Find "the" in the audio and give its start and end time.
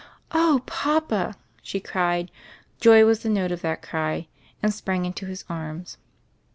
3.21-3.29